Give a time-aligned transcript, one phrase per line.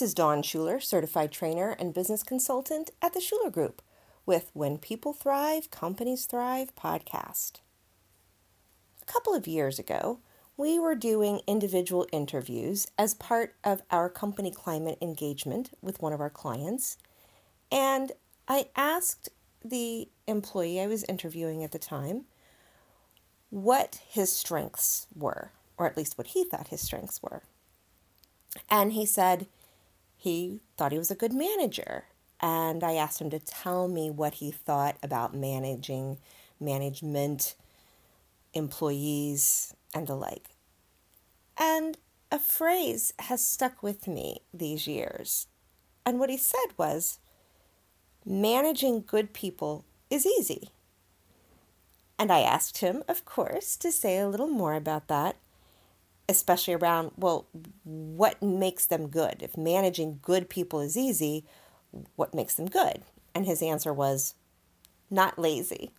[0.00, 3.82] This is Dawn Shuler, certified trainer and business consultant at the Shuler Group,
[4.24, 7.60] with When People Thrive, Companies Thrive podcast.
[9.02, 10.20] A couple of years ago,
[10.56, 16.20] we were doing individual interviews as part of our company climate engagement with one of
[16.22, 16.96] our clients.
[17.70, 18.12] And
[18.48, 19.28] I asked
[19.62, 22.24] the employee I was interviewing at the time
[23.50, 27.42] what his strengths were, or at least what he thought his strengths were.
[28.70, 29.46] And he said
[30.20, 32.04] he thought he was a good manager.
[32.40, 36.18] And I asked him to tell me what he thought about managing
[36.60, 37.56] management,
[38.52, 40.50] employees, and the like.
[41.56, 41.96] And
[42.30, 45.46] a phrase has stuck with me these years.
[46.04, 47.18] And what he said was
[48.26, 50.68] managing good people is easy.
[52.18, 55.36] And I asked him, of course, to say a little more about that,
[56.30, 57.46] especially around, well,
[57.82, 59.38] what makes them good?
[59.40, 61.44] If managing good people is easy,
[62.14, 63.02] what makes them good?
[63.34, 64.34] And his answer was,
[65.10, 65.90] not lazy.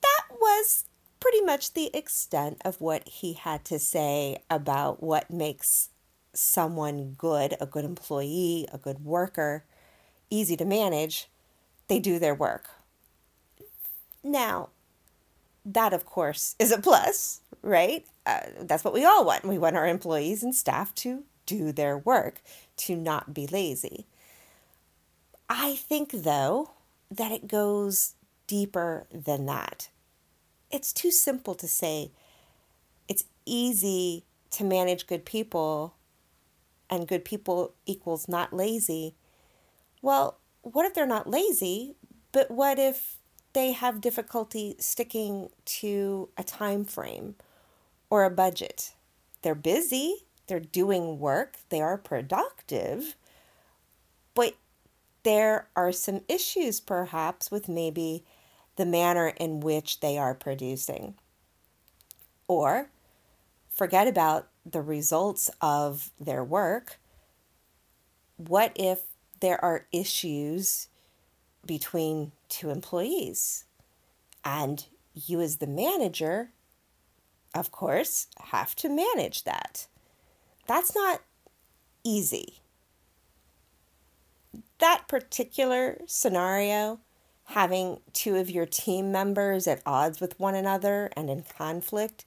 [0.00, 0.86] That was
[1.20, 5.90] pretty much the extent of what he had to say about what makes
[6.32, 9.64] someone good, a good employee, a good worker,
[10.30, 11.28] easy to manage.
[11.88, 12.70] They do their work.
[14.24, 14.70] Now,
[15.64, 18.04] that of course is a plus, right?
[18.26, 19.44] Uh, that's what we all want.
[19.44, 22.40] We want our employees and staff to do their work,
[22.78, 24.06] to not be lazy.
[25.48, 26.70] I think, though,
[27.10, 28.14] that it goes
[28.46, 29.88] deeper than that
[30.72, 32.10] it's too simple to say
[33.06, 35.94] it's easy to manage good people
[36.90, 39.14] and good people equals not lazy.
[40.00, 41.94] Well, what if they're not lazy,
[42.32, 43.16] but what if
[43.52, 47.34] they have difficulty sticking to a time frame
[48.10, 48.94] or a budget?
[49.42, 53.16] They're busy, they're doing work, they are productive,
[54.34, 54.54] but
[55.22, 58.24] there are some issues perhaps with maybe
[58.76, 61.14] the manner in which they are producing.
[62.48, 62.88] Or
[63.70, 66.98] forget about the results of their work.
[68.36, 69.00] What if
[69.40, 70.88] there are issues
[71.66, 73.64] between two employees?
[74.44, 74.84] And
[75.14, 76.50] you, as the manager,
[77.54, 79.86] of course, have to manage that.
[80.66, 81.20] That's not
[82.04, 82.60] easy.
[84.78, 87.00] That particular scenario
[87.44, 92.24] having two of your team members at odds with one another and in conflict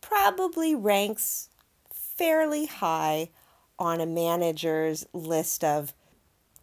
[0.00, 1.48] probably ranks
[1.92, 3.30] fairly high
[3.78, 5.94] on a manager's list of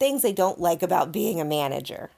[0.00, 2.10] things they don't like about being a manager.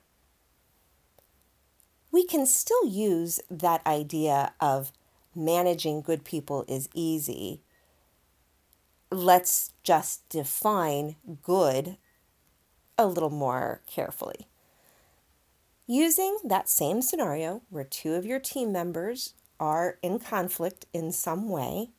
[2.11, 4.93] We can still use that idea of
[5.35, 7.61] managing good people is easy.
[9.11, 11.99] Let's just define good
[12.97, 14.47] a little more carefully.
[15.87, 21.49] Using that same scenario where two of your team members are in conflict in some
[21.49, 21.91] way,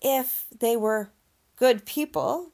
[0.00, 1.10] if they were
[1.56, 2.53] good people,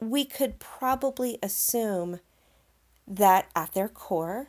[0.00, 2.20] we could probably assume
[3.06, 4.48] that at their core,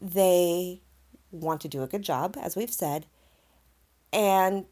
[0.00, 0.82] they
[1.30, 3.06] want to do a good job, as we've said,
[4.12, 4.66] and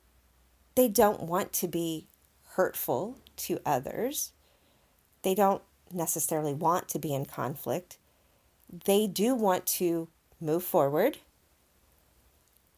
[0.75, 2.09] they don't want to be
[2.51, 4.33] hurtful to others.
[5.23, 5.63] They don't
[5.93, 7.99] necessarily want to be in conflict
[8.85, 10.09] they do want to
[10.41, 11.19] move forward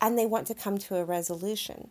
[0.01, 1.91] and they want to come to a resolution.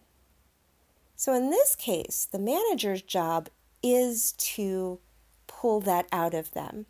[1.15, 3.49] So, in this case, the manager's job
[3.81, 4.99] is to
[5.47, 6.85] pull that out of them,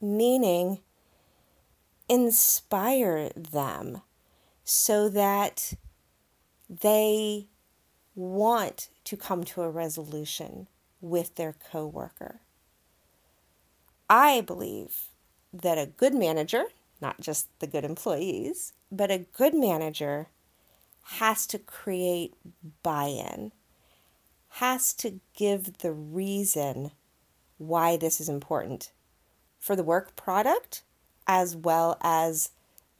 [0.00, 0.80] meaning
[2.08, 4.02] inspire them
[4.64, 5.74] so that
[6.68, 7.46] they
[8.14, 10.68] want to come to a resolution
[11.00, 12.40] with their coworker.
[14.08, 15.08] I believe
[15.52, 16.64] that a good manager,
[17.00, 20.28] not just the good employees, but a good manager
[21.04, 22.34] has to create
[22.82, 23.52] buy in,
[24.56, 26.90] has to give the reason
[27.58, 28.92] why this is important
[29.58, 30.82] for the work product
[31.26, 32.50] as well as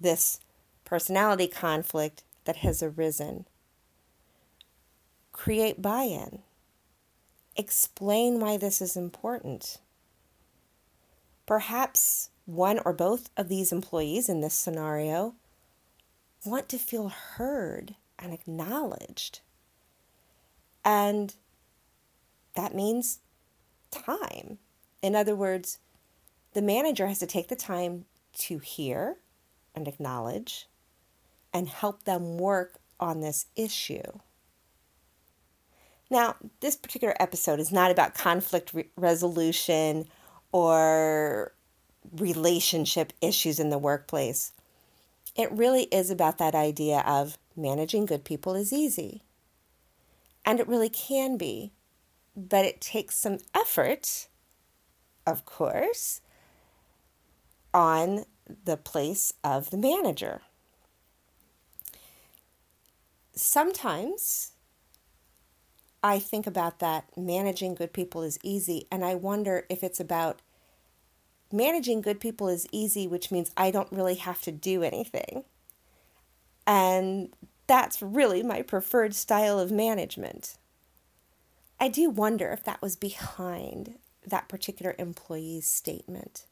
[0.00, 0.40] this
[0.84, 3.46] personality conflict that has arisen.
[5.32, 6.40] Create buy in.
[7.56, 9.78] Explain why this is important.
[11.44, 15.34] Perhaps one or both of these employees in this scenario
[16.46, 19.40] want to feel heard and acknowledged.
[20.84, 21.34] And
[22.54, 23.20] that means
[23.90, 24.58] time.
[25.02, 25.78] In other words,
[26.54, 28.04] the manager has to take the time
[28.34, 29.16] to hear
[29.74, 30.68] and acknowledge
[31.52, 34.20] and help them work on this issue.
[36.10, 40.06] Now, this particular episode is not about conflict re- resolution
[40.52, 41.52] or
[42.16, 44.52] relationship issues in the workplace.
[45.34, 49.22] It really is about that idea of managing good people is easy.
[50.44, 51.72] And it really can be,
[52.36, 54.28] but it takes some effort,
[55.26, 56.20] of course,
[57.74, 58.24] on
[58.64, 60.42] the place of the manager.
[63.34, 64.52] Sometimes
[66.02, 70.42] I think about that managing good people is easy, and I wonder if it's about
[71.52, 75.44] managing good people is easy, which means I don't really have to do anything.
[76.66, 77.34] And
[77.66, 80.56] that's really my preferred style of management.
[81.82, 86.46] I do wonder if that was behind that particular employee's statement.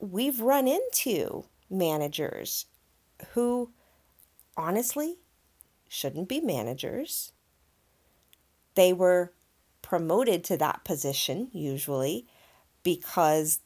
[0.00, 2.66] We've run into managers
[3.32, 3.72] who
[4.56, 5.16] honestly
[5.88, 7.32] shouldn't be managers
[8.76, 9.32] they were
[9.82, 12.28] promoted to that position usually
[12.84, 13.58] because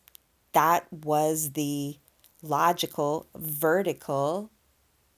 [0.53, 1.99] that was the
[2.43, 4.51] logical vertical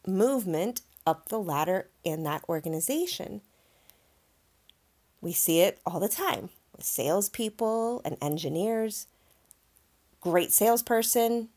[0.04, 3.40] movement up the ladder in that organization.
[5.20, 9.06] We see it all the time with salespeople and engineers.
[10.20, 11.48] Great salesperson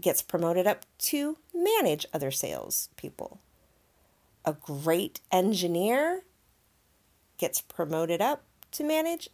[0.00, 3.40] gets promoted up to manage other salespeople.
[4.44, 6.22] A great engineer
[7.38, 9.28] gets promoted up to manage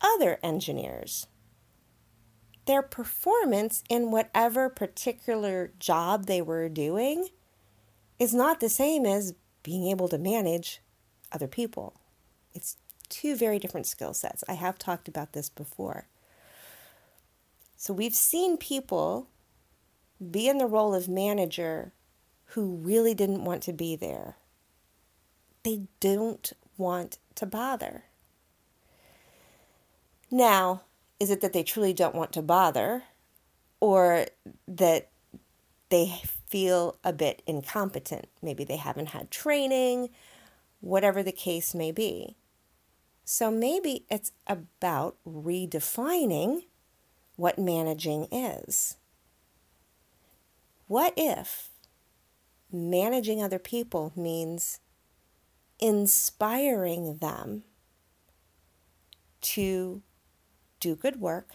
[0.00, 1.26] other engineers.
[2.66, 7.28] Their performance in whatever particular job they were doing
[8.18, 10.80] is not the same as being able to manage
[11.32, 11.94] other people.
[12.54, 12.76] It's
[13.10, 14.42] two very different skill sets.
[14.48, 16.06] I have talked about this before.
[17.76, 19.28] So we've seen people
[20.30, 21.92] be in the role of manager
[22.46, 24.36] who really didn't want to be there.
[25.62, 28.04] They don't want to bother.
[30.30, 30.82] Now,
[31.18, 33.04] is it that they truly don't want to bother
[33.80, 34.26] or
[34.68, 35.08] that
[35.88, 38.28] they feel a bit incompetent?
[38.42, 40.10] Maybe they haven't had training,
[40.80, 42.36] whatever the case may be.
[43.24, 46.64] So maybe it's about redefining
[47.36, 48.96] what managing is.
[50.86, 51.70] What if
[52.72, 54.80] managing other people means
[55.78, 57.64] inspiring them
[59.40, 60.02] to
[60.80, 61.50] do good work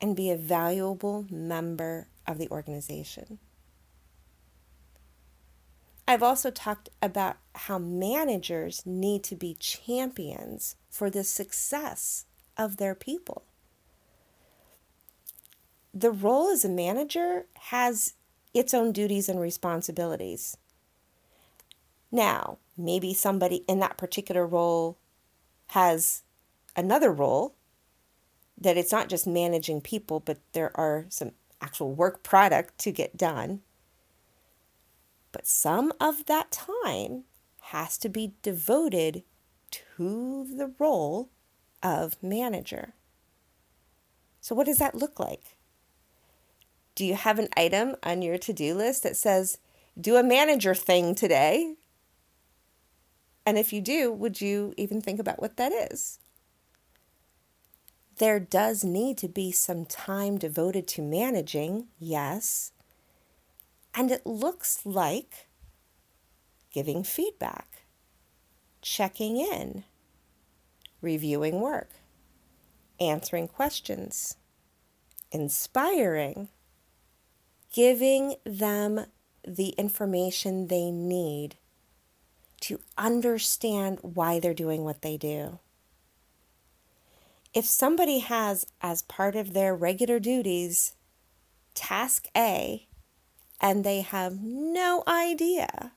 [0.00, 3.38] and be a valuable member of the organization.
[6.14, 12.26] I've also talked about how managers need to be champions for the success
[12.56, 13.42] of their people.
[15.92, 18.14] The role as a manager has
[18.54, 20.56] its own duties and responsibilities.
[22.12, 24.96] Now, maybe somebody in that particular role
[25.70, 26.22] has
[26.76, 27.56] another role
[28.56, 33.16] that it's not just managing people, but there are some actual work product to get
[33.16, 33.62] done.
[35.34, 37.24] But some of that time
[37.60, 39.24] has to be devoted
[39.96, 41.28] to the role
[41.82, 42.94] of manager.
[44.40, 45.56] So, what does that look like?
[46.94, 49.58] Do you have an item on your to do list that says,
[50.00, 51.74] do a manager thing today?
[53.44, 56.20] And if you do, would you even think about what that is?
[58.18, 62.70] There does need to be some time devoted to managing, yes.
[63.94, 65.48] And it looks like
[66.72, 67.84] giving feedback,
[68.82, 69.84] checking in,
[71.00, 71.90] reviewing work,
[73.00, 74.36] answering questions,
[75.30, 76.48] inspiring,
[77.72, 79.06] giving them
[79.46, 81.56] the information they need
[82.60, 85.58] to understand why they're doing what they do.
[87.52, 90.94] If somebody has, as part of their regular duties,
[91.74, 92.88] task A,
[93.60, 95.92] and they have no idea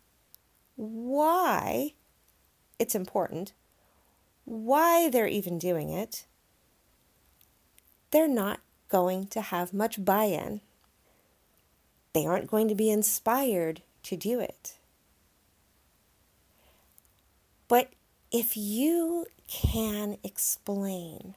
[0.75, 1.93] why
[2.79, 3.53] it's important,
[4.45, 6.25] why they're even doing it,
[8.11, 8.59] they're not
[8.89, 10.61] going to have much buy in.
[12.13, 14.77] They aren't going to be inspired to do it.
[17.67, 17.91] But
[18.31, 21.35] if you can explain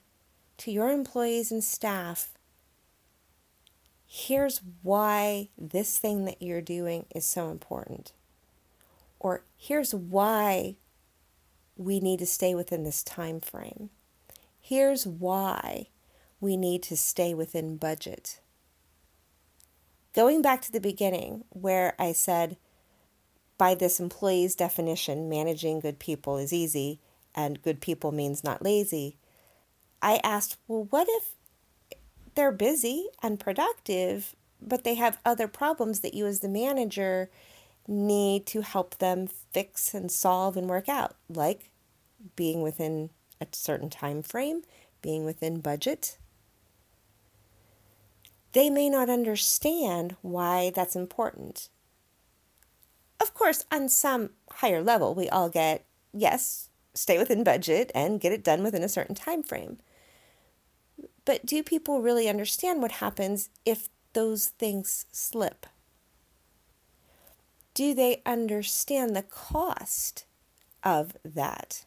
[0.59, 2.33] to your employees and staff,
[4.13, 8.13] here's why this thing that you're doing is so important,
[9.21, 10.75] or here's why
[11.77, 13.89] we need to stay within this time frame.
[14.61, 15.87] Here's why
[16.41, 18.41] we need to stay within budget.
[20.13, 22.57] Going back to the beginning, where I said
[23.59, 26.99] by this employee's definition, managing good people is easy,
[27.33, 29.15] and good people means not lazy,
[30.03, 31.31] I asked, well, what if
[32.35, 37.31] they're busy and productive, but they have other problems that you, as the manager,
[37.87, 41.71] need to help them fix and solve and work out, like
[42.37, 43.11] being within
[43.41, 44.63] a certain time frame,
[45.03, 46.19] being within budget.
[48.53, 51.69] They may not understand why that's important.
[53.21, 58.33] Of course, on some higher level, we all get yes, stay within budget and get
[58.33, 59.79] it done within a certain time frame.
[61.25, 65.67] But do people really understand what happens if those things slip?
[67.75, 70.25] Do they understand the cost
[70.83, 71.85] of that?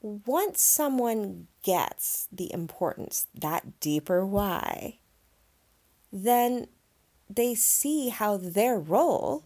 [0.00, 4.98] Once someone gets the importance, that deeper why,
[6.12, 6.66] then
[7.28, 9.44] they see how their role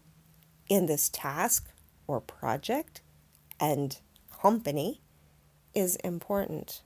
[0.67, 1.69] in this task
[2.07, 3.01] or project
[3.59, 3.99] and
[4.41, 5.01] company
[5.73, 6.81] is important.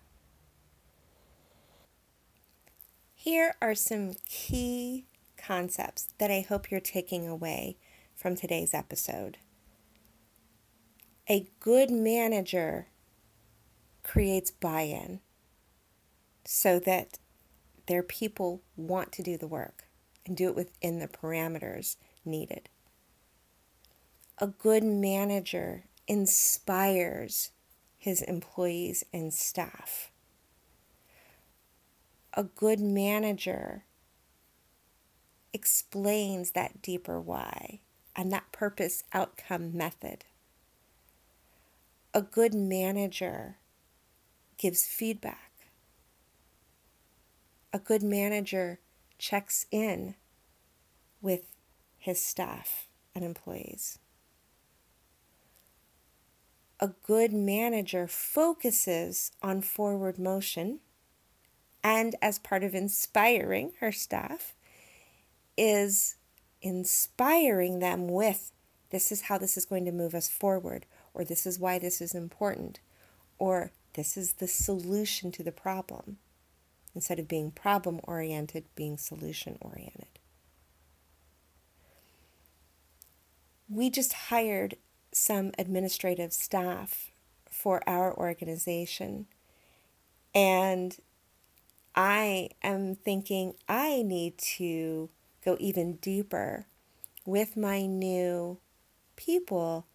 [3.23, 5.05] Here are some key
[5.37, 7.77] concepts that I hope you're taking away
[8.13, 9.37] from today's episode.
[11.29, 12.87] A good manager
[14.03, 15.21] creates buy in
[16.43, 17.17] so that
[17.87, 19.85] their people want to do the work
[20.25, 22.67] and do it within the parameters needed.
[24.39, 27.51] A good manager inspires
[27.95, 30.11] his employees and staff
[32.33, 33.83] a good manager
[35.53, 37.79] explains that deeper why
[38.15, 40.25] and that purpose outcome method.
[42.13, 43.57] A good manager
[44.57, 45.51] gives feedback.
[47.71, 48.79] A good manager
[49.17, 50.15] checks in
[51.21, 51.43] with
[51.97, 53.99] his staff and employees.
[56.79, 60.79] A good manager focuses on forward motion
[61.83, 64.55] and as part of inspiring her staff
[65.57, 66.15] is
[66.61, 68.51] inspiring them with
[68.89, 71.99] this is how this is going to move us forward or this is why this
[71.99, 72.79] is important
[73.37, 76.17] or this is the solution to the problem
[76.95, 80.07] instead of being problem oriented being solution oriented
[83.69, 84.75] we just hired
[85.11, 87.11] some administrative staff
[87.49, 89.27] for our organization
[90.33, 90.97] and
[91.95, 95.09] I am thinking I need to
[95.45, 96.65] go even deeper
[97.25, 98.57] with my new
[99.15, 99.85] people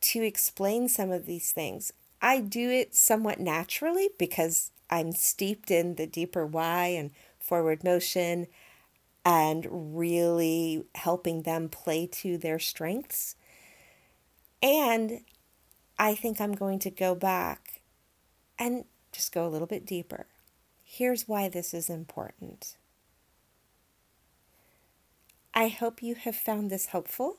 [0.00, 1.92] to explain some of these things.
[2.22, 8.46] I do it somewhat naturally because I'm steeped in the deeper why and forward motion
[9.24, 9.66] and
[9.96, 13.36] really helping them play to their strengths.
[14.62, 15.20] And
[15.98, 17.82] I think I'm going to go back
[18.58, 20.26] and just go a little bit deeper.
[20.90, 22.78] Here's why this is important.
[25.52, 27.36] I hope you have found this helpful.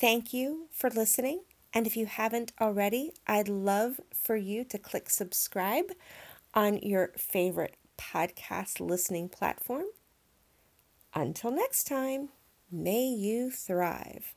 [0.00, 1.44] Thank you for listening.
[1.72, 5.92] And if you haven't already, I'd love for you to click subscribe
[6.54, 9.86] on your favorite podcast listening platform.
[11.14, 12.30] Until next time,
[12.68, 14.34] may you thrive.